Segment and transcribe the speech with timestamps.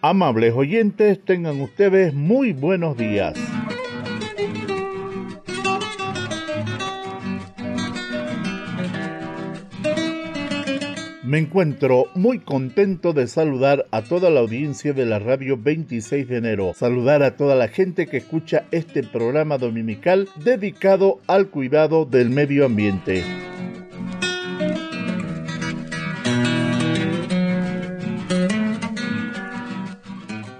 [0.00, 3.34] Amables oyentes, tengan ustedes muy buenos días.
[11.28, 16.38] Me encuentro muy contento de saludar a toda la audiencia de la radio 26 de
[16.38, 22.30] enero, saludar a toda la gente que escucha este programa dominical dedicado al cuidado del
[22.30, 23.22] medio ambiente.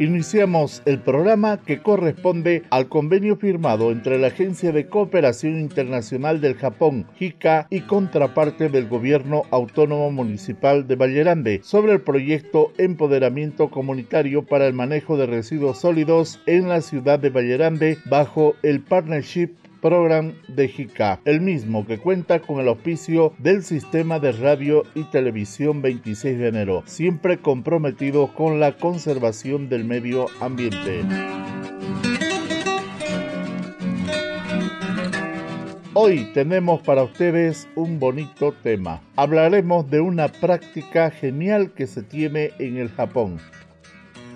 [0.00, 6.54] Iniciamos el programa que corresponde al convenio firmado entre la Agencia de Cooperación Internacional del
[6.54, 14.46] Japón, JICA, y contraparte del Gobierno Autónomo Municipal de Vallerande sobre el proyecto Empoderamiento Comunitario
[14.46, 20.34] para el Manejo de Residuos Sólidos en la ciudad de Vallerande bajo el Partnership Program
[20.48, 25.82] de JICA, el mismo que cuenta con el auspicio del Sistema de Radio y Televisión
[25.82, 31.02] 26 de enero, siempre comprometido con la conservación del medio ambiente.
[35.94, 39.00] Hoy tenemos para ustedes un bonito tema.
[39.16, 43.38] Hablaremos de una práctica genial que se tiene en el Japón.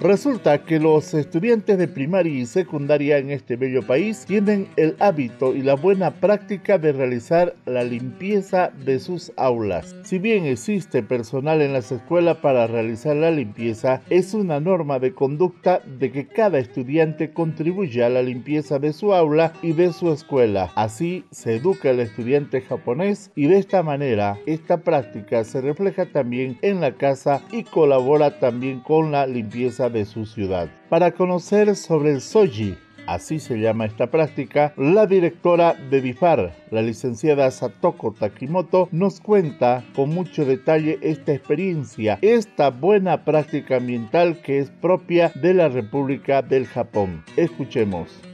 [0.02, 5.54] Resulta que los estudiantes de primaria y secundaria en este bello país tienen el hábito
[5.54, 9.94] y la buena práctica de realizar la limpieza de sus aulas.
[10.02, 15.14] Si bien existe personal en las escuelas para realizar la limpieza, es una norma de
[15.14, 20.12] conducta de que cada estudiante contribuya a la limpieza de su aula y de su
[20.12, 20.72] escuela.
[20.74, 26.58] Así se educa el estudiante japonés y de esta manera esta práctica se refleja también
[26.62, 30.68] en la casa y colabora también con la limpieza de su ciudad.
[30.88, 32.76] Para conocer sobre el soji,
[33.06, 39.84] así se llama esta práctica, la directora de BIFAR, la licenciada Satoko Takimoto, nos cuenta
[39.94, 46.42] con mucho detalle esta experiencia, esta buena práctica ambiental que es propia de la República
[46.42, 47.22] del Japón.
[47.36, 48.31] Escuchemos.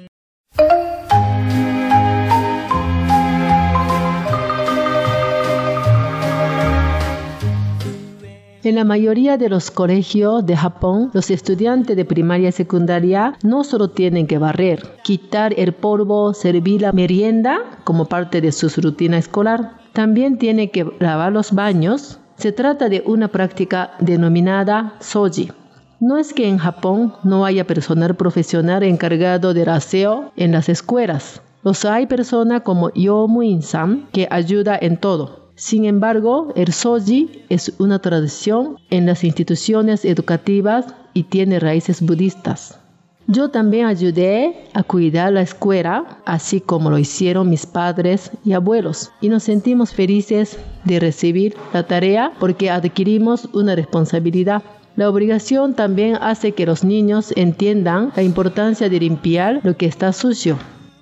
[8.69, 13.65] En la mayoría de los colegios de Japón, los estudiantes de primaria y secundaria no
[13.65, 19.17] solo tienen que barrer, quitar el polvo, servir la merienda como parte de su rutina
[19.17, 22.19] escolar, también tienen que lavar los baños.
[22.37, 25.51] Se trata de una práctica denominada soji.
[25.99, 31.41] No es que en Japón no haya personal profesional encargado del aseo en las escuelas.
[31.63, 35.38] Los hay personas como Yomu In-san que ayuda en todo.
[35.59, 42.79] Sin embargo, el soji es una tradición en las instituciones educativas y tiene raíces budistas.
[43.27, 49.11] Yo también ayudé a cuidar la escuela, así como lo hicieron mis padres y abuelos,
[49.21, 54.63] y nos sentimos felices de recibir la tarea porque adquirimos una responsabilidad.
[54.95, 60.13] La obligación también hace que los niños entiendan la importancia de limpiar lo que está
[60.13, 60.57] sucio.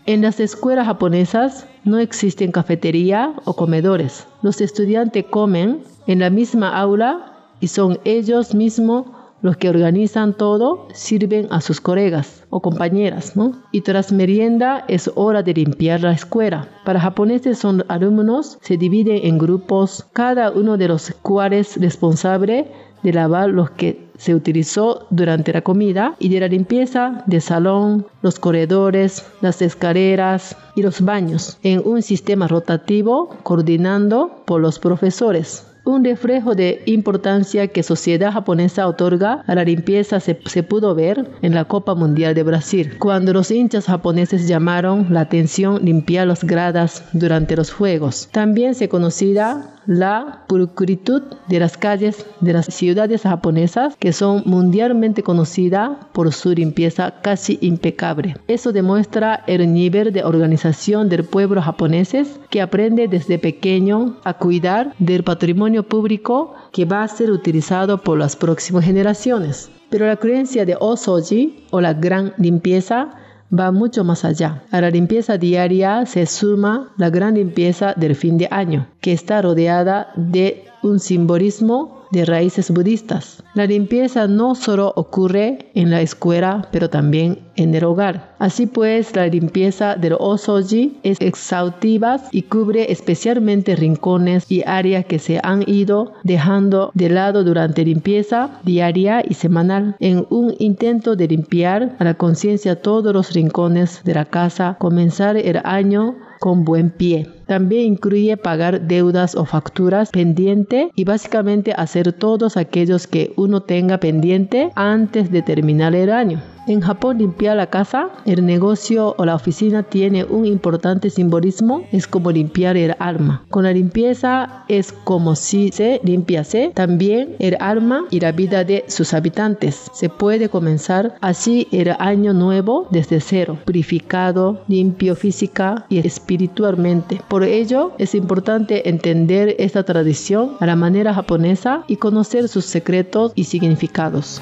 [0.07, 4.29] En las escuelas japonesas no existen cafetería o comedores.
[4.41, 9.07] Los estudiantes comen en la misma aula y son ellos mismos
[9.43, 13.53] los que organizan todo, sirven a sus colegas o compañeras, ¿no?
[13.73, 16.69] Y tras merienda es hora de limpiar la escuela.
[16.85, 22.71] Para japoneses son alumnos, se dividen en grupos, cada uno de los cuales responsable
[23.07, 28.05] de lavar los que se utilizó durante la comida y de la limpieza del salón,
[28.21, 35.65] los corredores, las escaleras y los baños en un sistema rotativo coordinando por los profesores.
[35.87, 41.55] Un reflejo de importancia que sociedad japonesa otorga a la limpieza se, pudo ver en
[41.55, 47.05] la Copa Mundial de Brasil, cuando los hinchas japoneses llamaron la atención limpiar las gradas
[47.13, 48.29] durante los Juegos.
[48.33, 55.23] También se conocida la pulcritud de las calles de las ciudades japonesas que son mundialmente
[55.23, 58.37] conocidas por su limpieza casi impecable.
[58.49, 62.17] Eso demuestra el nivel de organización del pueblo japonés
[62.51, 68.19] que aprende desde pequeño a cuidar del patrimonio público que va a ser utilizado por
[68.19, 69.71] las próximas generaciones.
[69.91, 73.11] Pero la creencia de Osoji o la gran limpieza
[73.57, 74.63] va mucho más allá.
[74.71, 79.43] A la limpieza diaria se suma la gran limpieza del fin de año, que está
[79.43, 83.43] rodeada de un simbolismo de raíces budistas.
[83.55, 88.35] La limpieza no solo ocurre en la escuela, pero también en el hogar.
[88.39, 95.19] Así pues, la limpieza del osoji es exhaustiva y cubre especialmente rincones y áreas que
[95.19, 101.29] se han ido dejando de lado durante limpieza diaria y semanal en un intento de
[101.29, 106.91] limpiar a la conciencia todos los rincones de la casa, comenzar el año con buen
[106.91, 107.27] pie.
[107.47, 113.99] También incluye pagar deudas o facturas pendiente y básicamente hacer todos aquellos que uno tenga
[113.99, 116.41] pendiente antes de terminar el año.
[116.67, 122.09] En Japón limpiar la casa, el negocio o la oficina tiene un importante simbolismo, es
[122.09, 123.45] como limpiar el alma.
[123.51, 128.85] Con la limpieza es como si se limpiase también el alma y la vida de
[128.89, 129.89] sus habitantes.
[129.93, 137.21] Se puede comenzar así el año nuevo desde cero, purificado, limpio física y espiritualmente.
[137.29, 143.31] Por ello es importante entender esta tradición a la manera japonesa y conocer sus secretos
[143.37, 144.41] y significados.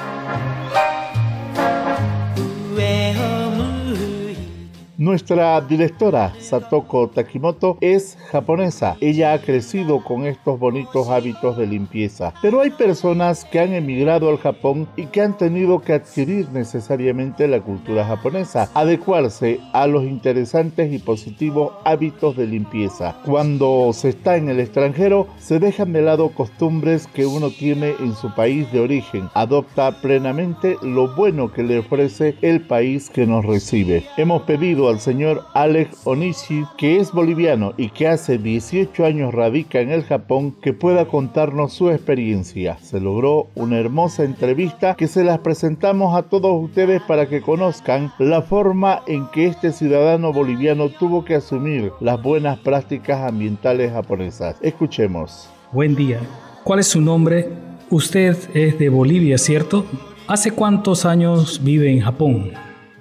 [5.04, 8.96] Nuestra directora Satoko Takimoto es japonesa.
[9.02, 12.32] Ella ha crecido con estos bonitos hábitos de limpieza.
[12.40, 17.46] Pero hay personas que han emigrado al Japón y que han tenido que adquirir necesariamente
[17.48, 23.14] la cultura japonesa, adecuarse a los interesantes y positivos hábitos de limpieza.
[23.26, 28.14] Cuando se está en el extranjero, se dejan de lado costumbres que uno tiene en
[28.14, 29.28] su país de origen.
[29.34, 34.06] Adopta plenamente lo bueno que le ofrece el país que nos recibe.
[34.16, 39.81] Hemos pedido al señor Alex Onishi, que es boliviano y que hace 18 años radica
[39.81, 42.79] en el Japón, que pueda contarnos su experiencia.
[42.81, 48.12] Se logró una hermosa entrevista que se las presentamos a todos ustedes para que conozcan
[48.20, 54.56] la forma en que este ciudadano boliviano tuvo que asumir las buenas prácticas ambientales japonesas.
[54.62, 55.50] Escuchemos.
[55.73, 56.20] Buen día.
[56.62, 57.49] ¿Cuál es su nombre?
[57.90, 59.85] Usted es de Bolivia, ¿cierto?
[60.29, 62.52] ¿Hace cuántos años vive en Japón?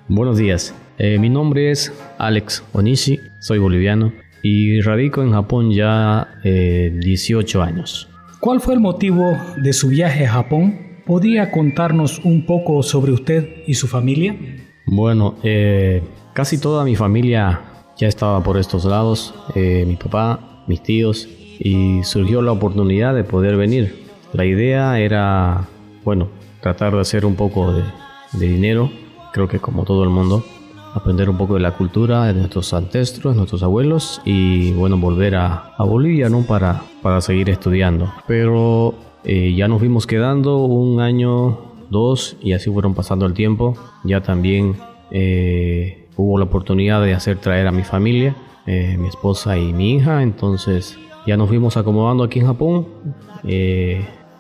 [0.07, 0.74] Buenos días.
[1.00, 4.13] Eh, mi nombre es Alex Onishi, soy boliviano
[4.44, 8.07] y radico en Japón ya 18 eh, años.
[8.40, 11.01] ¿Cuál fue el motivo de su viaje a Japón?
[11.06, 14.36] ¿Podría contarnos un poco sobre usted y su familia?
[14.86, 16.04] Bueno, eh,
[16.34, 17.62] casi toda mi familia
[17.98, 21.28] ya estaba por estos lados, mi papá, mis tíos,
[21.60, 24.04] y surgió la oportunidad de poder venir.
[24.34, 25.68] La idea era,
[26.04, 26.30] bueno,
[26.62, 27.84] tratar de hacer un poco de,
[28.34, 28.92] de dinero,
[29.31, 30.44] creo que como todo el mundo,
[30.94, 35.74] aprender un poco de la cultura de nuestros ancestros, nuestros abuelos y bueno, volver a,
[35.80, 36.44] Bolivia ¿no?
[36.44, 38.12] para, para seguir estudiando.
[38.28, 41.60] Pero eh, ya nos fuimos quedando un año,
[41.90, 43.75] dos y así fueron pasando el tiempo.
[44.04, 44.78] Ya también
[45.12, 48.36] eh, hubo la oportunidad de hacer traer a mi familia,
[48.66, 50.98] eh, mi esposa y mi hija, entonces
[51.28, 52.88] ya nos fuimos acomodando aquí en Japón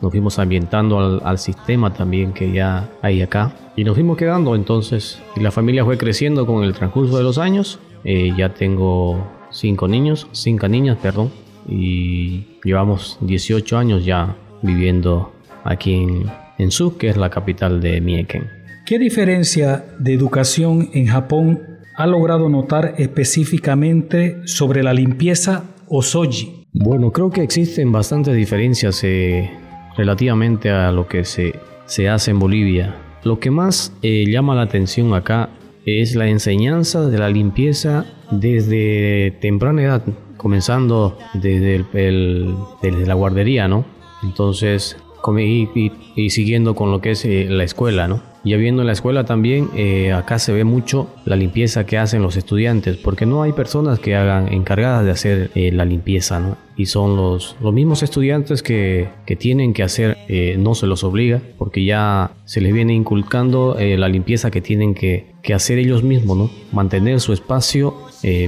[0.03, 3.55] nos fuimos ambientando al, sistema también que ya hay acá.
[3.77, 7.37] Y nos fuimos quedando entonces y la familia fue creciendo con el transcurso de los
[7.37, 7.79] años.
[8.03, 11.31] Eh, ya tengo cinco niños cinco niñas perdón
[11.69, 15.31] y llevamos 18 años ya viviendo
[15.63, 16.25] aquí en,
[16.57, 18.49] en Su que es la capital de Mieken
[18.85, 21.61] ¿Qué diferencia de educación en Japón
[21.95, 26.65] ha logrado notar específicamente sobre la limpieza o soji?
[26.73, 29.49] Bueno, creo que existen bastantes diferencias eh,
[29.97, 32.95] relativamente a lo que se, se hace en Bolivia.
[33.23, 35.49] Lo que más eh, llama la atención acá
[35.85, 40.03] es la enseñanza de la limpieza desde temprana edad,
[40.37, 43.85] comenzando desde, el, desde la guardería, ¿no?
[44.23, 44.97] Entonces,
[45.37, 48.32] y, y, siguiendo con lo que es eh, la escuela, ¿no?
[48.45, 52.21] Ya viendo en la escuela también, eh, acá se ve mucho la limpieza que hacen
[52.21, 56.57] los estudiantes, porque no hay personas que hagan encargadas de hacer eh, la limpieza.
[56.75, 61.05] Y son los, los mismos estudiantes que, que tienen que hacer, eh, no se los
[61.05, 66.03] obliga, porque ya se les viene inculcando la limpieza que tienen que, que, hacer ellos
[66.03, 66.49] mismos, ¿no?
[66.71, 67.95] Mantener su espacio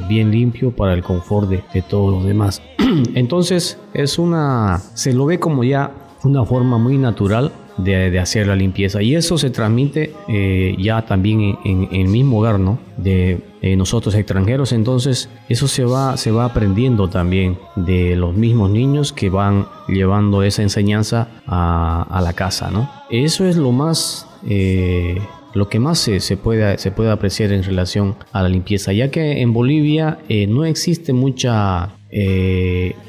[0.10, 2.62] bien limpio para el confort de, de todos los demás.
[3.16, 5.92] Entonces, es una, se lo ve como ya
[6.24, 9.02] una forma muy natural de, hacer la limpieza.
[9.02, 12.80] Y eso se transmite eh, ya también en, el mismo hogar, ¿no?
[12.98, 14.72] De eh, nosotros extranjeros.
[14.72, 20.44] Entonces, eso se va, se va aprendiendo también de los mismos niños que van llevando
[20.44, 22.90] esa enseñanza a, la casa, ¿no?
[23.10, 24.28] Eso es lo más...
[24.48, 25.20] Eh,
[25.54, 29.10] lo que más se, se, puede, se puede apreciar en relación a la limpieza, ya
[29.10, 31.92] que en Bolivia no existe mucha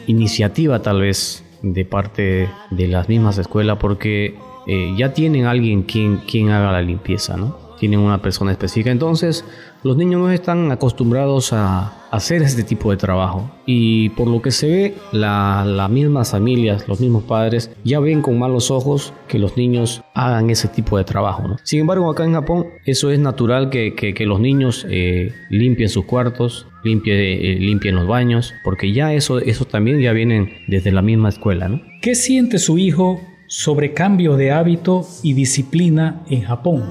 [0.07, 6.19] iniciativa tal vez de parte de las mismas escuelas porque eh, ya tienen alguien quien,
[6.19, 7.57] quien haga la limpieza, ¿no?
[7.79, 8.91] Tienen una persona específica.
[8.91, 9.45] Entonces,
[9.83, 13.51] los niños no están acostumbrados a hacer este tipo de trabajo.
[13.67, 18.39] Y por lo que se ve, las mismas familias, los mismos padres, ya ven con
[18.39, 21.47] malos ojos que los niños hagan ese tipo de trabajo.
[21.47, 21.57] ¿no?
[21.63, 26.05] Sin embargo, acá en Japón, eso es natural que, que, los niños eh, limpien sus
[26.05, 31.03] cuartos, limpien, eh, limpien los baños, porque ya eso, eso también ya vienen desde la
[31.03, 31.69] misma escuela.
[31.69, 31.83] ¿no?
[32.03, 36.85] ¿Qué siente su hijo sobre cambio de hábito y disciplina en Japón?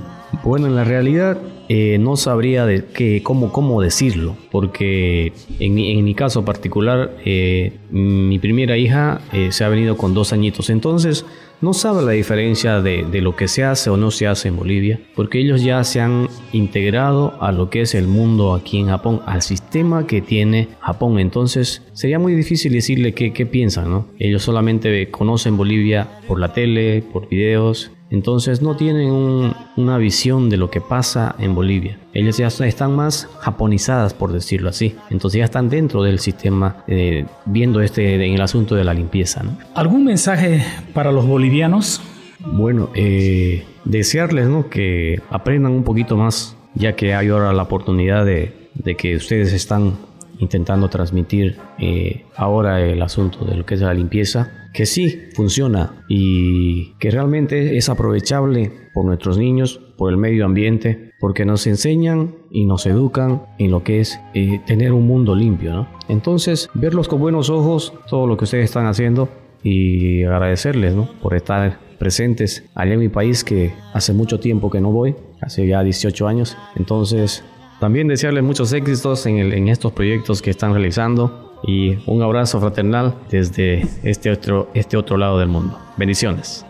[0.43, 6.05] Bueno, en la realidad eh, no sabría de cómo, cómo decirlo, porque en mi, en
[6.05, 11.25] mi caso particular, eh, mi primera hija eh, se ha venido con dos añitos, entonces
[11.61, 14.57] no sabe la diferencia de, de, lo que se hace o no se hace en
[14.57, 18.87] Bolivia, porque ellos ya se han integrado a lo que es el mundo aquí en
[18.87, 21.17] Japón, al sistema que tiene Japón.
[21.17, 24.07] Entonces sería muy difícil decirle qué, qué piensan, ¿no?
[24.19, 30.49] Ellos solamente conocen Bolivia por la tele, por videos, entonces no tienen un, una visión
[30.49, 31.97] de lo que pasa en Bolivia.
[32.13, 34.95] Ellas ya están más japonizadas, por decirlo así.
[35.09, 39.43] Entonces ya están dentro del sistema eh, viendo este en el asunto de la limpieza.
[39.43, 39.57] ¿no?
[39.73, 42.01] ¿Algún mensaje para los bolivianos?
[42.39, 44.69] Bueno, eh, desearles ¿no?
[44.69, 49.51] que aprendan un poquito más, ya que hay ahora la oportunidad de, de que ustedes
[49.51, 49.93] están
[50.39, 56.03] intentando transmitir eh, ahora el asunto de lo que es la limpieza, que sí funciona
[56.09, 62.35] y que realmente es aprovechable por nuestros niños, por el medio ambiente, porque nos enseñan
[62.51, 65.87] y nos educan en lo que es eh, tener un mundo limpio.
[66.09, 69.29] Entonces, verlos con buenos ojos, todo lo que ustedes están haciendo
[69.63, 74.91] y agradecerles por estar presentes allá en mi país que hace mucho tiempo que no
[74.91, 76.57] voy, hace ya 18 años.
[76.75, 77.43] Entonces,
[77.79, 83.15] también desearles muchos éxitos en, en, estos proyectos que están realizando y un abrazo fraternal
[83.29, 85.77] desde este otro, este otro lado del mundo.
[85.97, 86.65] Bendiciones.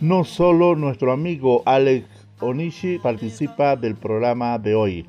[0.00, 2.06] No solo nuestro amigo Alex
[2.40, 5.06] Onishi participa del programa de hoy,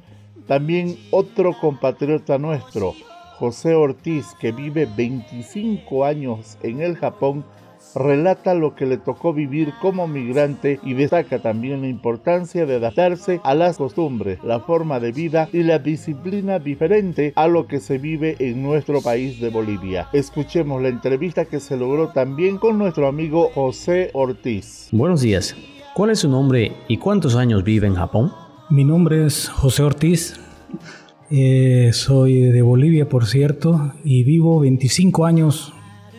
[0.47, 2.95] también otro compatriota nuestro,
[3.39, 7.45] José Ortiz, que vive 25 años en el Japón,
[7.93, 13.39] relata lo que le tocó vivir como migrante y destaca también la importancia de adaptarse
[13.43, 17.99] a las costumbres, la forma de vida y la disciplina diferente a lo que se
[17.99, 20.09] vive en nuestro país de Bolivia.
[20.13, 24.89] Escuchemos la entrevista que se logró también con nuestro amigo José Ortiz.
[24.91, 25.55] Buenos días.
[25.93, 28.31] ¿Cuál es su nombre y cuántos años vive en Japón?
[28.69, 30.39] Mi nombre es José Ortiz.
[31.29, 35.73] Eh, soy de Bolivia, por cierto, y vivo 25 años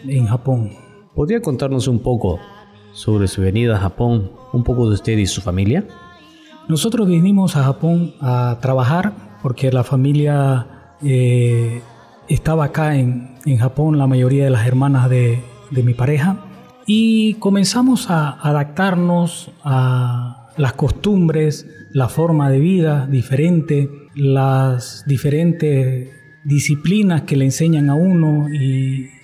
[0.06, 0.72] en Japón.
[1.14, 2.38] ¿Podría contarnos un poco
[2.92, 5.86] sobre su venida a Japón, un poco de usted y su familia?
[6.68, 11.80] Nosotros vinimos a Japón a trabajar porque la familia eh,
[12.28, 16.44] estaba acá en, en, Japón, la mayoría de las hermanas de, de mi pareja,
[16.86, 26.08] y comenzamos a adaptarnos a las costumbres, la forma de vida diferente, las diferentes
[26.44, 29.16] disciplinas que le enseñan a uno y,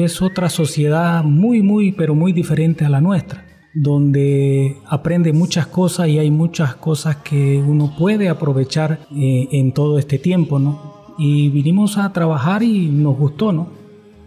[0.00, 6.08] es otra sociedad muy, muy, pero muy diferente a la nuestra, donde aprende muchas cosas
[6.08, 11.14] y hay muchas cosas que uno puede aprovechar eh, en todo este tiempo, ¿no?
[11.16, 13.70] Y vinimos a trabajar y nos gustó, ¿no?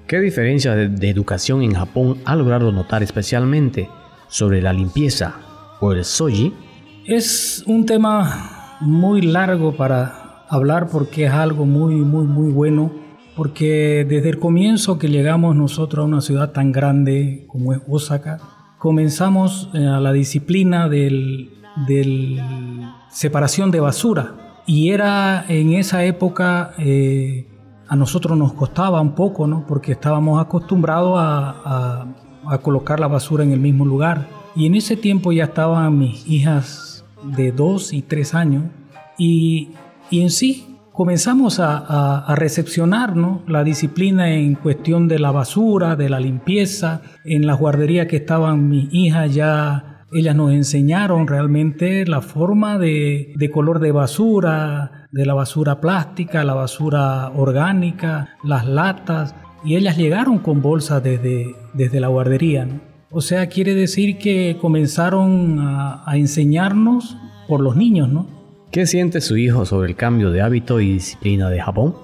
[0.07, 3.87] ¿Qué diferencia de educación en Japón ha logrado notar especialmente
[4.29, 5.44] sobre la limpieza
[5.79, 6.53] o el soji?
[7.05, 12.91] Es un tema muy largo para hablar porque es algo muy, muy, muy bueno.
[13.35, 18.39] Porque desde el comienzo que llegamos nosotros a una ciudad tan grande como es Osaka,
[18.77, 21.51] comenzamos eh, a la disciplina del,
[21.87, 22.39] del
[23.09, 24.61] separación de basura.
[24.65, 27.45] Y era en esa época, eh,
[27.87, 29.65] a nosotros nos costaba un poco, ¿no?
[29.67, 32.05] Porque estábamos acostumbrados a, a,
[32.47, 34.27] a colocar la basura en el mismo lugar.
[34.55, 38.63] Y en ese tiempo ya estaban mis hijas de dos y tres años
[39.17, 39.71] y,
[40.09, 43.41] y en sí comenzamos a, a, a recepcionar ¿no?
[43.47, 47.01] la disciplina en cuestión de la basura, de la limpieza.
[47.25, 53.33] En las guarderías que estaban mis hijas ya, ellas nos enseñaron realmente la forma de,
[53.35, 59.35] de color de basura, de la basura plástica, la basura orgánica, las latas.
[59.65, 62.67] Y ellas llegaron con bolsas desde, desde la guardería.
[63.11, 68.27] O sea, quiere decir que comenzaron a, a, enseñarnos por los niños, ¿no?
[68.71, 71.95] ¿Qué siente su hijo sobre el cambio de hábito y disciplina de Japón?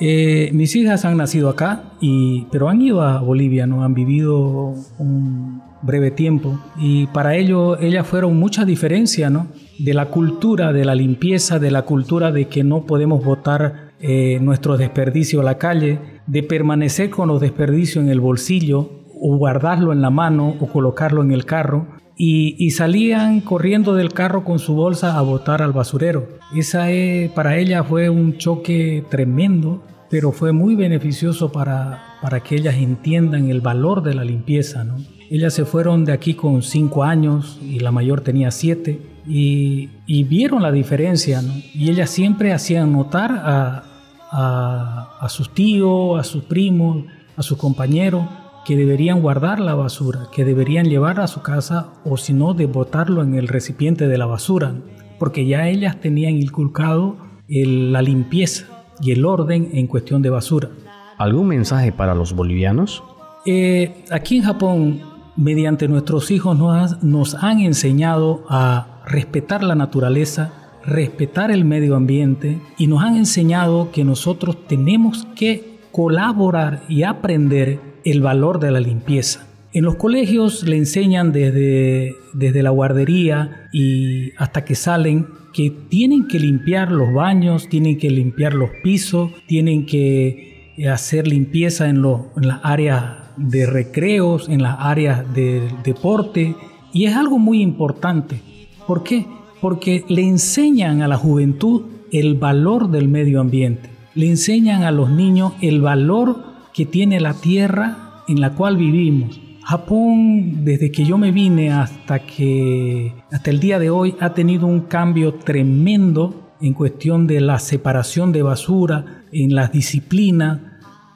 [0.00, 3.82] Eh, mis hijas han nacido acá, y, pero han ido a Bolivia, ¿no?
[3.82, 9.48] Han vivido un breve tiempo y para ello ellas fueron mucha diferencia, ¿no?
[9.78, 14.38] De la cultura, de la limpieza, de la cultura de que no podemos botar eh,
[14.40, 18.90] nuestros desperdicios a la calle, de permanecer con los desperdicios en el bolsillo,
[19.20, 21.86] o guardarlo en la mano o colocarlo en el carro
[22.20, 26.26] y, salían corriendo del carro con su bolsa a botar al basurero.
[26.54, 32.56] Esa es, para ella fue un choque tremendo, pero fue muy beneficioso para, para que
[32.56, 34.84] ellas entiendan el valor de la limpieza.
[35.30, 39.90] Ellas se fueron de aquí con cinco años y la mayor tenía siete y,
[40.24, 41.40] vieron la diferencia
[41.74, 43.84] y ellas siempre hacían notar a,
[44.30, 47.04] a, sus tíos, a sus primos,
[47.36, 48.24] a sus compañeros,
[48.68, 52.66] que deberían guardar la basura, que deberían llevarla a su casa o si no, de
[52.66, 54.74] botarlo en el recipiente de la basura,
[55.18, 57.16] porque ya ellas tenían inculcado
[57.48, 58.66] la limpieza
[59.00, 60.68] y el orden en cuestión de basura.
[61.16, 63.02] ¿Algún mensaje para los bolivianos?
[63.46, 65.00] Eh, aquí en Japón,
[65.34, 70.52] mediante nuestros hijos, nos, nos han enseñado a respetar la naturaleza,
[70.84, 77.87] respetar el medio ambiente y nos han enseñado que nosotros tenemos que colaborar y aprender
[78.04, 79.46] el valor de la limpieza.
[79.72, 86.26] En los colegios le enseñan desde, desde la guardería y hasta que salen que tienen
[86.28, 92.48] que limpiar los baños, tienen que limpiar los pisos, tienen que hacer limpieza en, en
[92.48, 96.54] las áreas de recreos, en las áreas de deporte.
[96.92, 98.40] Y es algo muy importante.
[98.86, 99.26] ¿Por qué?
[99.60, 105.10] porque le enseñan a la juventud el valor del medio ambiente, le enseñan a los
[105.10, 106.47] niños el valor
[106.78, 109.40] que tiene la tierra en la cual vivimos.
[109.64, 114.68] Japón, desde que yo me vine hasta que hasta el día de hoy, ha tenido
[114.68, 120.60] un cambio tremendo en cuestión de la separación de basura, en las disciplinas,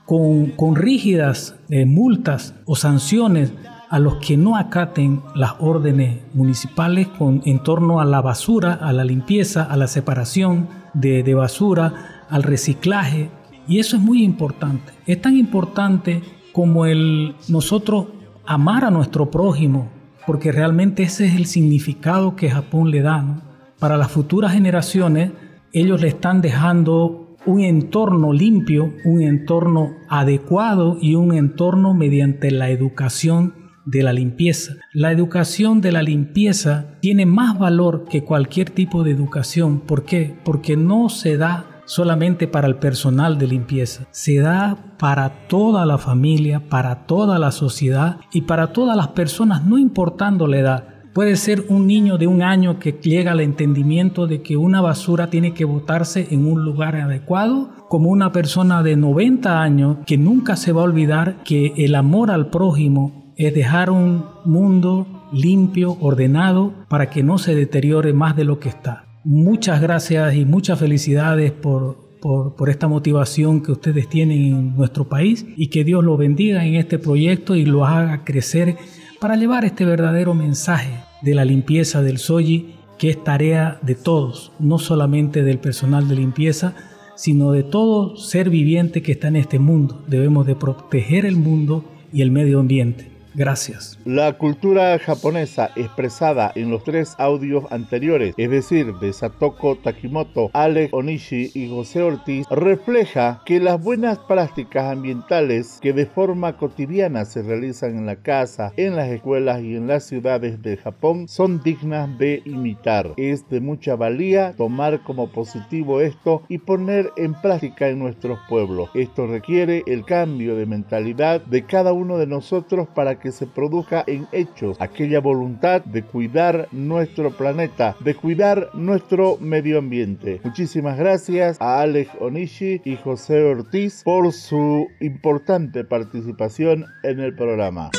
[0.05, 3.53] con, rígidas eh, multas o sanciones
[3.89, 8.93] a los que no acaten las órdenes municipales con, en torno a la basura, a
[8.93, 13.31] la limpieza, a la separación de, de basura, al reciclaje.
[13.69, 14.93] Y eso es muy importante.
[15.07, 18.07] Es tan importante como el nosotros
[18.45, 19.91] amar a nuestro prójimo,
[20.27, 23.43] porque realmente ese es el significado que Japón le da.
[23.79, 25.33] Para las futuras generaciones,
[25.73, 32.71] ellos le están dejando un entorno limpio, un entorno adecuado y un entorno mediante la
[32.71, 33.55] educación
[33.85, 34.75] de la limpieza.
[34.93, 39.81] La educación de la limpieza tiene más valor que cualquier tipo de educación.
[39.81, 40.37] ¿Por qué?
[40.45, 45.99] Porque no se da solamente para el personal de limpieza, se da para toda la
[45.99, 50.85] familia, para toda la sociedad y para todas las personas, no importando la edad.
[51.13, 55.29] Puede ser un niño de un año que llega al entendimiento de que una basura
[55.29, 60.57] tiene que botarse en un lugar adecuado, como una persona de 90 años que nunca
[60.57, 66.73] se va a olvidar que el amor al prójimo es dejar un mundo limpio, ordenado,
[66.89, 69.12] para que no se deteriore más de lo que está.
[69.25, 75.47] Muchas gracias y muchas felicidades por, por, esta motivación que ustedes tienen en nuestro país
[75.57, 78.77] y que Dios lo bendiga en este proyecto y lo haga crecer
[79.21, 84.51] para llevar este verdadero mensaje de la limpieza del Soji, que es tarea de todos,
[84.59, 86.75] no solamente del personal de limpieza,
[87.15, 90.03] sino de todo ser viviente que está en este mundo.
[90.09, 93.12] Debemos de proteger el mundo y el medio ambiente.
[93.35, 93.99] Gracias.
[94.05, 100.93] La cultura japonesa expresada en los tres audios anteriores, es decir, de Satoko Takimoto, Alex
[100.93, 107.43] Onishi y José Ortiz, refleja que las buenas prácticas ambientales que de forma cotidiana se
[107.43, 112.19] realizan en la casa, en las escuelas y en las ciudades de Japón son dignas
[112.19, 113.15] de imitar.
[113.17, 118.91] Es de mucha valía tomar como positivo esto y poner en práctica en nuestros pueblos.
[118.93, 123.47] Esto requiere el cambio de mentalidad de cada uno de nosotros para que que se
[123.47, 130.41] produzca en hechos aquella voluntad de cuidar nuestro planeta, de cuidar nuestro medio ambiente.
[130.45, 137.91] Muchísimas gracias a Alex Onishi y José Ortiz por su importante participación en el programa.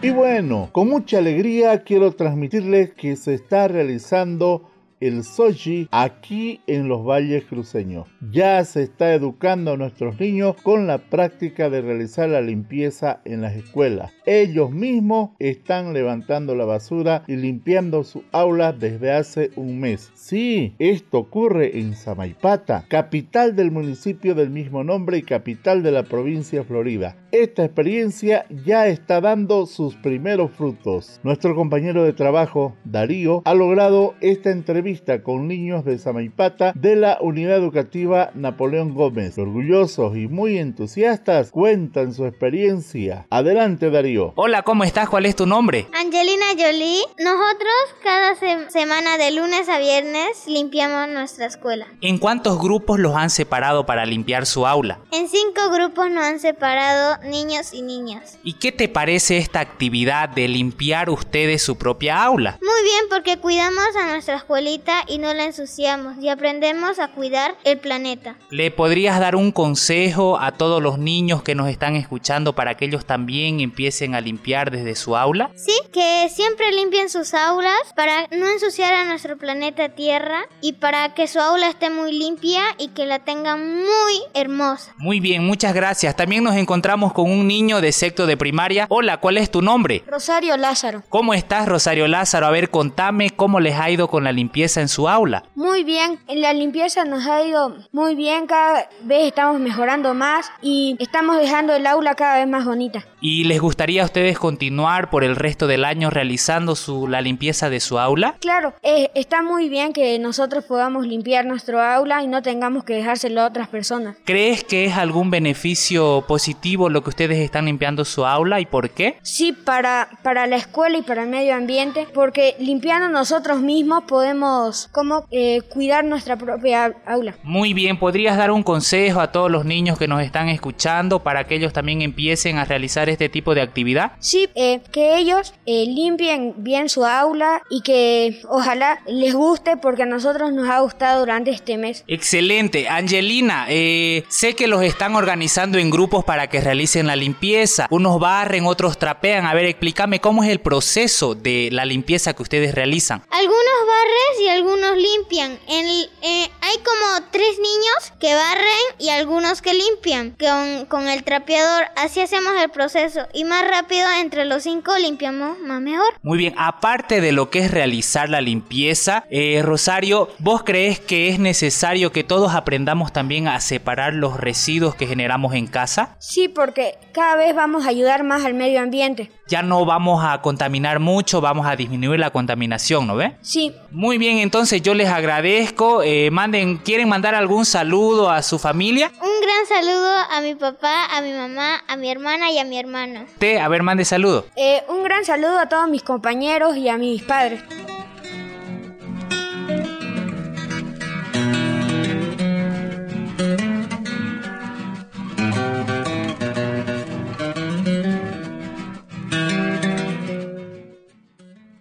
[0.00, 4.70] Y bueno, con mucha alegría quiero transmitirles que se está realizando
[5.06, 8.06] el soji aquí en los valles cruceños.
[8.32, 13.42] Ya se está educando a nuestros niños con la práctica de realizar la limpieza en
[13.42, 14.12] las escuelas.
[14.24, 20.10] Ellos mismos están levantando la basura y limpiando su aula desde hace un mes.
[20.14, 26.04] Sí, esto ocurre en Samaipata, capital del municipio del mismo nombre y capital de la
[26.04, 27.16] provincia Florida.
[27.34, 31.18] Esta experiencia ya está dando sus primeros frutos.
[31.24, 37.18] Nuestro compañero de trabajo, Darío, ha logrado esta entrevista con niños de Samaipata de la
[37.20, 39.36] Unidad Educativa Napoleón Gómez.
[39.36, 43.26] Orgullosos y muy entusiastas cuentan su experiencia.
[43.30, 44.32] Adelante Darío.
[44.36, 45.08] Hola, ¿cómo estás?
[45.08, 45.88] ¿Cuál es tu nombre?
[45.92, 47.02] Angelina Jolie.
[47.18, 48.36] Nosotros cada
[48.70, 51.88] semana de lunes a viernes limpiamos nuestra escuela.
[52.00, 55.00] ¿En cuántos grupos los han separado para limpiar su aula?
[55.10, 58.38] En cinco grupos nos han separado niños y niñas.
[58.42, 62.58] ¿Y qué te parece esta actividad de limpiar ustedes su propia aula?
[62.60, 67.56] Muy bien, porque cuidamos a nuestra escuelita y no la ensuciamos y aprendemos a cuidar
[67.64, 68.36] el planeta.
[68.50, 72.86] ¿Le podrías dar un consejo a todos los niños que nos están escuchando para que
[72.86, 75.50] ellos también empiecen a limpiar desde su aula?
[75.56, 81.14] Sí, que siempre limpien sus aulas para no ensuciar a nuestro planeta Tierra y para
[81.14, 84.94] que su aula esté muy limpia y que la tengan muy hermosa.
[84.98, 86.16] Muy bien, muchas gracias.
[86.16, 88.86] También nos encontramos con un niño de sexto de primaria.
[88.90, 90.04] Hola, ¿cuál es tu nombre?
[90.06, 91.02] Rosario Lázaro.
[91.08, 92.46] ¿Cómo estás, Rosario Lázaro?
[92.46, 95.44] A ver, contame cómo les ha ido con la limpieza en su aula.
[95.54, 100.50] Muy bien, en la limpieza nos ha ido muy bien, cada vez estamos mejorando más
[100.60, 103.06] y estamos dejando el aula cada vez más bonita.
[103.26, 107.70] ¿Y les gustaría a ustedes continuar por el resto del año realizando su, la limpieza
[107.70, 108.36] de su aula?
[108.38, 112.92] Claro, eh, está muy bien que nosotros podamos limpiar nuestro aula y no tengamos que
[112.92, 114.18] dejárselo a otras personas.
[114.26, 118.90] ¿Crees que es algún beneficio positivo lo que ustedes están limpiando su aula y por
[118.90, 119.16] qué?
[119.22, 124.88] Sí, para, para la escuela y para el medio ambiente, porque limpiando nosotros mismos podemos
[124.88, 127.36] como eh, cuidar nuestra propia aula.
[127.42, 131.44] Muy bien, ¿podrías dar un consejo a todos los niños que nos están escuchando para
[131.44, 134.12] que ellos también empiecen a realizar este tipo de actividad?
[134.18, 140.02] Sí, eh, que ellos eh, limpien bien su aula y que ojalá les guste porque
[140.02, 142.04] a nosotros nos ha gustado durante este mes.
[142.06, 142.88] Excelente.
[142.88, 147.86] Angelina, eh, sé que los están organizando en grupos para que realicen la limpieza.
[147.90, 149.46] Unos barren, otros trapean.
[149.46, 153.22] A ver, explícame cómo es el proceso de la limpieza que ustedes realizan.
[153.30, 155.58] Algunos barres y algunos limpian.
[155.68, 158.64] En, eh, hay como tres niños que barren
[158.98, 161.84] y algunos que limpian con, con el trapeador.
[161.96, 163.03] Así hacemos el proceso.
[163.32, 166.14] Y más rápido entre los cinco limpiamos más mejor.
[166.22, 171.28] Muy bien, aparte de lo que es realizar la limpieza, eh, Rosario, ¿vos crees que
[171.28, 176.16] es necesario que todos aprendamos también a separar los residuos que generamos en casa?
[176.18, 179.30] Sí, porque cada vez vamos a ayudar más al medio ambiente.
[179.46, 183.36] Ya no vamos a contaminar mucho, vamos a disminuir la contaminación, ¿no ve?
[183.42, 183.74] Sí.
[183.90, 186.02] Muy bien, entonces yo les agradezco.
[186.02, 189.12] Eh, manden, ¿quieren mandar algún saludo a su familia?
[189.20, 192.78] Un gran saludo a mi papá, a mi mamá, a mi hermana y a mi
[192.78, 193.26] hermano.
[193.38, 194.46] Te, a ver, mande saludo.
[194.56, 197.62] Eh, un gran saludo a todos mis compañeros y a mis padres.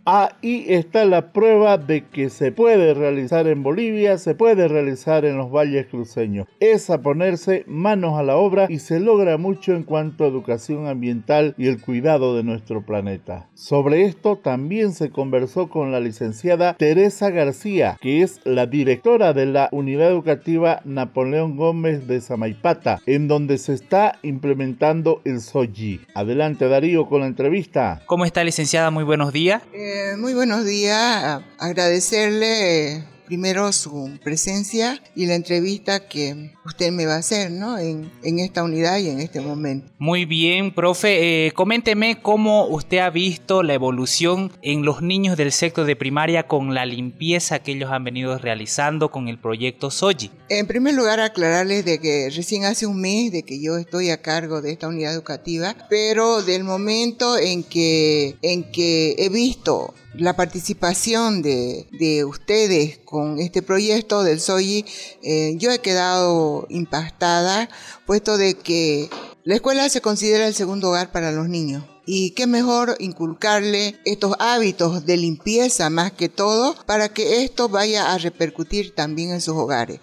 [0.06, 5.38] Ahí está la prueba de que se puede realizar en Bolivia, se puede realizar en
[5.38, 6.46] los valles cruceños.
[6.60, 10.88] Es a ponerse manos a la obra y se logra mucho en cuanto a educación
[10.88, 13.48] ambiental y el cuidado de nuestro planeta.
[13.54, 19.46] Sobre esto también se conversó con la licenciada Teresa García, que es la directora de
[19.46, 26.02] la Unidad Educativa Napoleón Gómez de Samaipata, en donde se está implementando el SOGI.
[26.14, 28.02] Adelante Darío con la entrevista.
[28.06, 28.92] ¿Cómo está licenciada?
[28.92, 29.64] Muy buenos días.
[29.74, 31.42] Eh, muy buenos días.
[31.60, 37.78] Agradecerle eh, primero su presencia y la entrevista que usted me va a hacer ¿no?
[37.78, 39.92] en, en esta unidad y en este momento.
[39.98, 41.48] Muy bien, profe.
[41.48, 46.48] Eh, coménteme cómo usted ha visto la evolución en los niños del sector de primaria
[46.48, 50.32] con la limpieza que ellos han venido realizando con el proyecto Soji.
[50.50, 54.22] En primer lugar, aclararles de que recién hace un mes de que yo estoy a
[54.22, 60.36] cargo de esta unidad educativa, pero del momento en que, en que he visto la
[60.36, 64.86] participación de, de ustedes con este proyecto del SOGI,
[65.24, 67.70] eh, yo he quedado impactada,
[68.06, 69.10] puesto de que
[69.44, 71.84] la escuela se considera el segundo hogar para los niños.
[72.06, 78.14] Y qué mejor inculcarle estos hábitos de limpieza más que todo para que esto vaya
[78.14, 80.00] a repercutir también en sus hogares.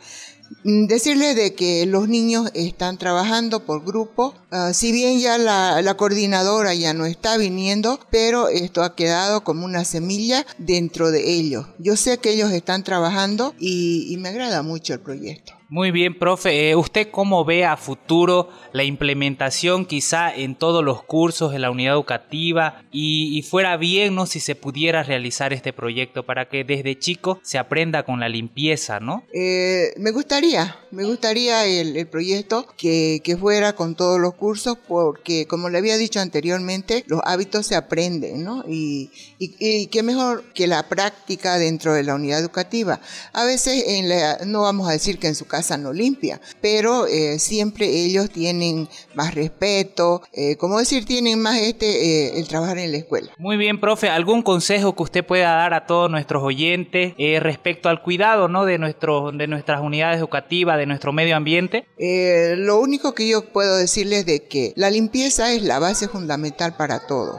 [0.64, 6.74] Decirles de que los niños están trabajando por grupo, uh, si bien ya la, coordinadora
[6.74, 11.66] ya no está viniendo, pero esto ha quedado como una semilla dentro de ellos.
[11.78, 15.59] Yo sé que ellos están trabajando y me agrada mucho el proyecto.
[15.70, 16.70] Muy bien, profe.
[16.70, 21.70] Eh, ¿Usted cómo ve a futuro la implementación quizá en todos los cursos de la
[21.70, 24.26] unidad educativa y, fuera bien, ¿no?
[24.26, 28.98] Si se pudiera realizar este proyecto para que desde chico se aprenda con la limpieza,
[28.98, 29.22] ¿no?
[29.33, 35.46] Eh, me gustaría, me gustaría el, proyecto que, que, fuera con todos los cursos porque,
[35.46, 38.64] como le había dicho anteriormente, los hábitos se aprenden, ¿no?
[38.66, 43.00] Y, y, y qué mejor que la práctica dentro de la unidad educativa.
[43.33, 46.40] A veces en la, no vamos a decir que en su casa casa no limpia,
[46.62, 52.78] pero eh, siempre ellos tienen más respeto, eh, como decir, tienen más este el trabajar
[52.78, 53.30] en la escuela.
[53.36, 58.02] Muy bien, profe, ¿algún consejo que usted pueda dar a todos nuestros oyentes respecto al
[58.02, 58.64] cuidado ¿no?
[58.64, 61.86] de, nuestro, de nuestras unidades educativas, de nuestro medio ambiente?
[61.98, 67.06] lo único que yo puedo decirles de que la limpieza es la base fundamental para
[67.06, 67.38] todo.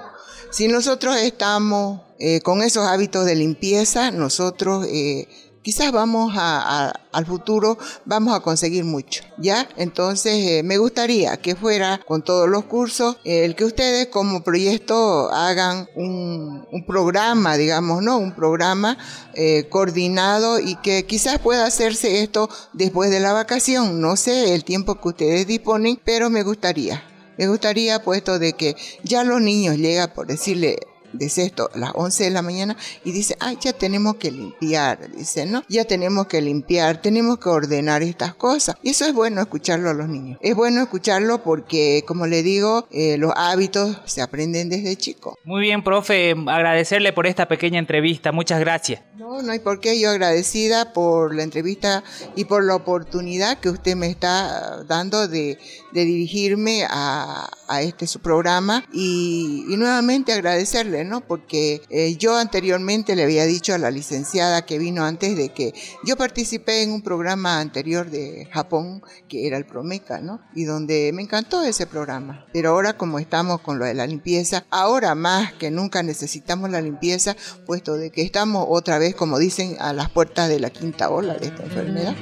[0.52, 2.02] Si nosotros estamos
[2.44, 4.86] con esos hábitos de limpieza, nosotros
[5.62, 9.68] quizás vamos a, al futuro, vamos a conseguir mucho, ¿ya?
[9.78, 15.32] Entonces, eh, me gustaría que fuera con todos los cursos, el que ustedes como proyecto
[15.32, 18.18] hagan un, programa, digamos, ¿no?
[18.18, 18.98] Un programa
[19.34, 24.64] eh, coordinado y que quizás pueda hacerse esto después de la vacación, no sé el
[24.64, 27.04] tiempo que ustedes disponen, pero me gustaría.
[27.38, 30.80] Me gustaría, puesto de que ya los niños llegan, por decirle,
[31.14, 35.12] de sexto a las 11 de la mañana y dice, ay, ya tenemos que limpiar,
[35.12, 35.64] dice, ¿no?
[35.68, 38.76] Ya tenemos que limpiar, tenemos que ordenar estas cosas.
[38.84, 40.38] Y eso es bueno escucharlo a los niños.
[40.42, 45.38] Es bueno escucharlo porque, como le digo, eh, los hábitos se aprenden desde chico.
[45.44, 48.32] Muy bien, profe, agradecerle por esta pequeña entrevista.
[48.32, 49.02] Muchas gracias.
[49.18, 50.00] No, no hay por qué.
[50.00, 52.04] Yo agradecida por la entrevista
[52.36, 55.58] y por la oportunidad que usted me está dando de,
[55.92, 57.50] de dirigirme a,
[57.82, 63.90] este su programa y, nuevamente agradecerle porque eh, yo anteriormente le había dicho a la
[63.90, 65.74] licenciada que vino antes de que
[66.04, 70.42] yo participé en un programa anterior de Japón que era el Promeca, ¿no?
[70.54, 72.46] Y donde me encantó ese programa.
[72.54, 76.82] Pero ahora como estamos con lo de la limpieza, ahora más que nunca necesitamos la
[76.82, 81.10] limpieza, puesto de que estamos otra vez, como dicen, a las puertas de la quinta
[81.10, 82.16] ola de esta enfermedad.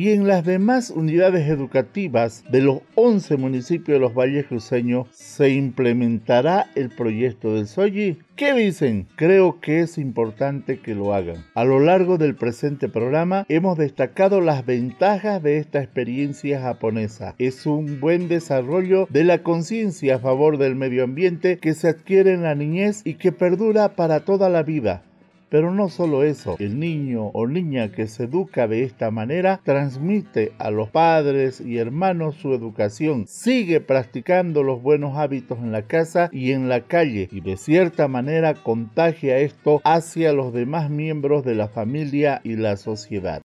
[0.00, 5.50] Y en las demás unidades educativas de los 11 municipios de los Valles Cruceños se
[5.50, 8.16] implementará el proyecto del Soji.
[8.34, 9.08] ¿Qué dicen?
[9.16, 11.44] Creo que es importante que lo hagan.
[11.54, 17.34] A lo largo del presente programa hemos destacado las ventajas de esta experiencia japonesa.
[17.36, 22.32] Es un buen desarrollo de la conciencia a favor del medio ambiente que se adquiere
[22.32, 25.02] en la niñez y que perdura para toda la vida.
[25.50, 30.52] Pero no solo eso, el niño o niña que se educa de esta manera transmite
[30.58, 36.28] a los padres y hermanos su educación, sigue practicando los buenos hábitos en la casa
[36.32, 41.56] y en la calle y de cierta manera contagia esto hacia los demás miembros de
[41.56, 43.42] la familia y la sociedad.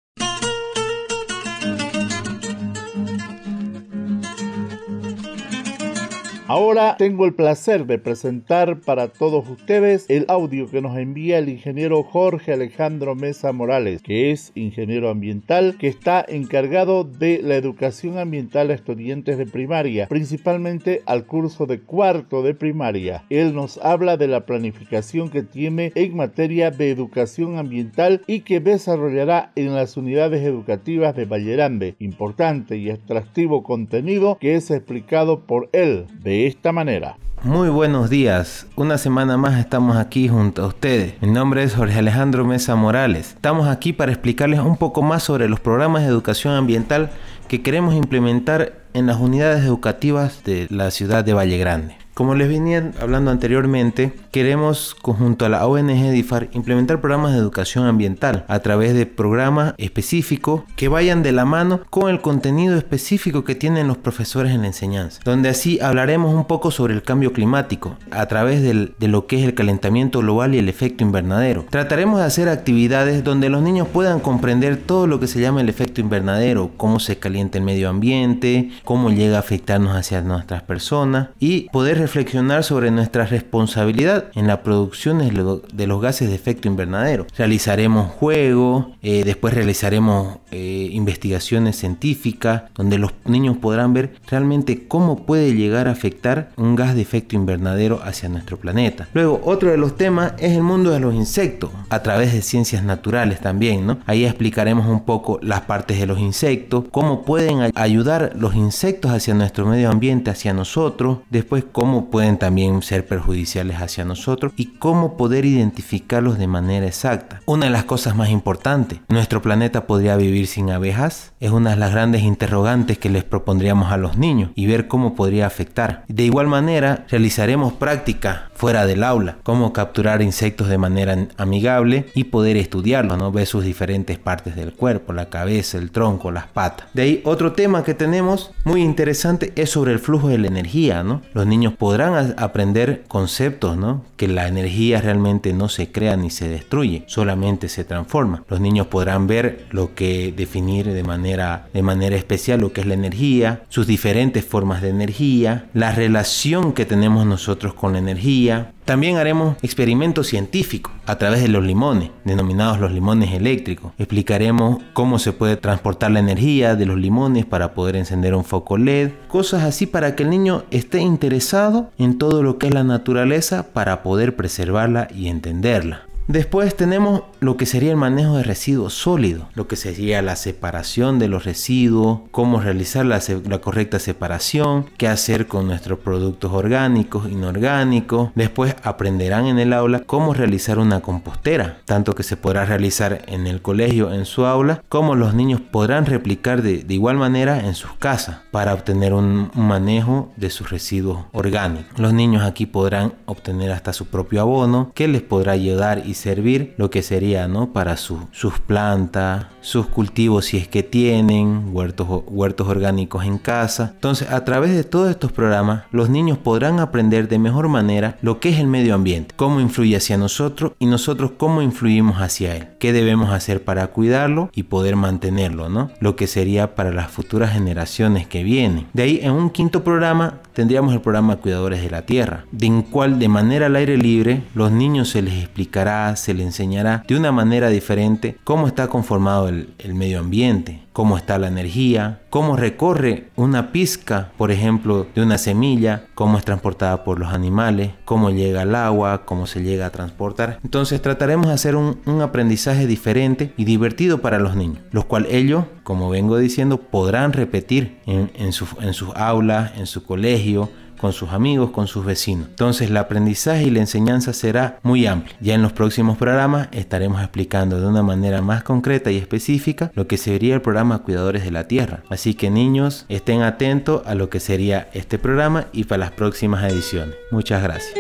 [6.53, 11.49] Ahora tengo el placer de presentar para todos ustedes el audio que nos envía el
[11.49, 18.19] ingeniero Jorge Alejandro Mesa Morales, que es ingeniero ambiental, que está encargado de la educación
[18.19, 23.25] ambiental a estudiantes de primaria, principalmente al curso de cuarto de primaria.
[23.31, 28.61] Él nos habla de la planificación que tiene en materia de educación ambiental y que
[28.61, 31.95] desarrollará en las unidades educativas de Vallerande.
[31.99, 36.09] Importante y atractivo contenido que es explicado por él.
[36.47, 37.17] Esta manera.
[37.45, 41.21] Muy buenos días, una semana más estamos aquí junto a ustedes.
[41.21, 43.33] Mi nombre es Jorge Alejandro Mesa Morales.
[43.35, 47.11] Estamos aquí para explicarles un poco más sobre los programas de educación ambiental
[47.49, 52.02] que queremos implementar en las unidades educativas de la ciudad de Valle Grande.
[52.15, 57.87] Como les venía hablando anteriormente, queremos, conjunto a la ONG DIFAR, implementar programas de educación
[57.87, 63.45] ambiental a través de programas específicos que vayan de la mano con el contenido específico
[63.45, 67.33] que tienen los profesores en la enseñanza, donde así hablaremos un poco sobre el cambio
[67.33, 71.65] climático a través de lo que es el calentamiento global y el efecto invernadero.
[71.71, 75.71] Trataremos de hacer actividades donde los niños puedan comprender todo lo que se llama el
[75.71, 81.29] efecto invernadero, cómo se calienta el medio ambiente, cómo llega a afectarnos hacia nuestras personas
[81.41, 87.27] y poder reflexionar sobre nuestra responsabilidad en la producción de los gases de efecto invernadero.
[87.37, 95.25] Realizaremos juegos, eh, después realizaremos eh, investigaciones científicas donde los niños podrán ver realmente cómo
[95.25, 99.09] puede llegar a afectar un gas de efecto invernadero hacia nuestro planeta.
[99.15, 102.85] Luego, otro de los temas es el mundo de los insectos a través de ciencias
[102.85, 103.99] naturales también, ¿no?
[104.07, 109.35] Ahí explicaremos un poco las partes de los insectos, cómo pueden ayudar los insectos hacia
[109.35, 115.17] nuestro medio ambiente, hacia nosotros, después cómo pueden también ser perjudiciales hacia nosotros y cómo
[115.17, 117.41] poder identificarlos de manera exacta.
[117.47, 121.33] Una de las cosas más importantes, nuestro planeta podría vivir sin abejas?
[121.41, 125.15] Es una de las grandes interrogantes que les propondríamos a los niños y ver cómo
[125.15, 126.05] podría afectar.
[126.09, 132.25] De igual manera, realizaremos práctica fuera del aula, cómo capturar insectos de manera amigable y
[132.25, 133.33] poder estudiarlos, ¿no?
[133.33, 136.87] Ver sus diferentes partes del cuerpo, la cabeza, el tronco, las patas.
[136.95, 141.03] De ahí otro tema que tenemos muy interesante es sobre el flujo de la energía,
[141.03, 141.23] ¿no?
[141.35, 144.05] Los niños podrán aprender conceptos, ¿no?
[144.17, 148.45] Que la energía realmente no se crea ni se destruye, solamente se transforma.
[148.49, 152.87] Los niños podrán ver lo que definir de manera, de manera especial lo que es
[152.87, 158.73] la energía, sus diferentes formas de energía, la relación que tenemos nosotros con la energía,
[158.85, 163.93] también haremos experimentos científicos a través de los limones, denominados los limones eléctricos.
[163.99, 168.79] Explicaremos cómo se puede transportar la energía de los limones para poder encender un foco
[168.79, 172.85] LED, cosas así para que el niño esté interesado en todo lo que es la
[172.85, 176.12] naturaleza para poder preservarla y entenderla.
[176.29, 181.19] Después tenemos lo que sería el manejo de residuos sólidos, lo que sería la separación
[181.19, 183.21] de los residuos, cómo realizar la,
[183.61, 188.31] correcta separación, qué hacer con nuestros productos orgánicos, inorgánicos.
[188.37, 193.49] Después aprenderán en el aula cómo realizar una compostera, tanto que se podrá realizar en
[193.49, 197.95] el colegio, en su aula, como los niños podrán replicar de, igual manera en sus
[197.95, 201.99] casas para obtener un, un manejo de sus residuos orgánicos.
[201.99, 206.75] Los niños aquí podrán obtener hasta su propio abono que les podrá ayudar y servir
[206.77, 207.73] lo que sería ¿no?
[207.73, 213.93] para sus plantas, sus cultivos si es que tienen, huertos, huertos orgánicos en casa.
[213.95, 218.41] Entonces a través de todos estos programas los niños podrán aprender de mejor manera lo
[218.41, 222.69] que es el medio ambiente, cómo influye hacia nosotros y nosotros cómo influimos hacia él,
[222.79, 225.91] qué debemos hacer para cuidarlo y poder mantenerlo, ¿no?
[226.01, 228.87] Lo que sería para las futuras generaciones que vienen.
[228.93, 233.19] De ahí en un quinto programa tendríamos el programa Cuidadores de la Tierra, en cual
[233.19, 237.33] de manera al aire libre los niños se les explicará, se les enseñará de una
[237.33, 243.29] manera diferente cómo está conformado el, el medio ambiente, cómo está la energía, cómo recorre
[243.37, 248.63] una pizca, por ejemplo, de una semilla, cómo es transportada por los animales, cómo llega
[248.63, 250.59] al agua, cómo se llega a transportar.
[250.63, 255.65] Entonces trataremos de hacer un, aprendizaje diferente y divertido para los niños, los cuales ellos,
[255.83, 260.71] como vengo diciendo, podrán repetir en, en sus aulas, en su colegio,
[261.03, 262.47] con sus amigos, con sus vecinos.
[262.51, 265.35] Entonces el aprendizaje y la enseñanza será muy amplio.
[265.41, 270.07] Ya en los próximos programas estaremos explicando de una manera más concreta y específica lo
[270.07, 272.05] que sería el programa Cuidadores de la Tierra.
[272.09, 276.63] Así que niños, estén atentos a lo que sería este programa y para las próximas
[276.71, 277.17] ediciones.
[277.33, 277.99] Muchas gracias.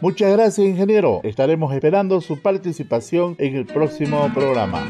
[0.00, 1.18] Muchas gracias, ingeniero.
[1.24, 4.88] Estaremos esperando su participación en el próximo programa.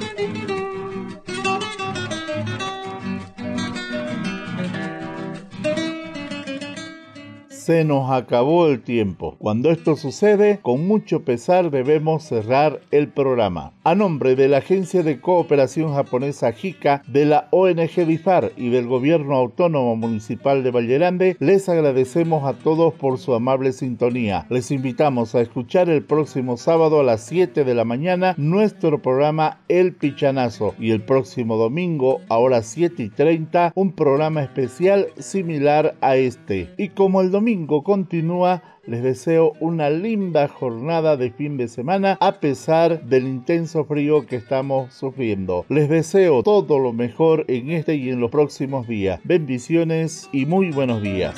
[7.68, 9.36] Se nos acabó el tiempo.
[9.38, 13.74] Cuando esto sucede, con mucho pesar debemos cerrar el programa.
[13.84, 18.86] A nombre de la Agencia de Cooperación Japonesa JICA, de la ONG BIFAR y del
[18.86, 24.46] Gobierno Autónomo Municipal de Vallerande, les agradecemos a todos por su amable sintonía.
[24.48, 29.60] Les invitamos a escuchar el próximo sábado a las 7 de la mañana nuestro programa
[29.68, 35.96] El Pichanazo y el próximo domingo a las 7 y 30 un programa especial similar
[36.00, 36.72] a este.
[36.78, 37.30] Y como el
[37.66, 44.26] continúa, les deseo una linda jornada de fin de semana a pesar del intenso frío
[44.26, 45.64] que estamos sufriendo.
[45.68, 49.20] Les deseo todo lo mejor en este y en los próximos días.
[49.24, 51.34] Bendiciones y muy buenos días.